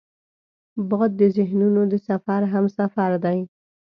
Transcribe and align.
باد 0.89 1.11
د 1.19 1.21
ذهنونو 1.37 1.81
د 1.91 1.93
سفر 2.07 2.41
همسفر 2.53 3.11
دی 3.23 3.39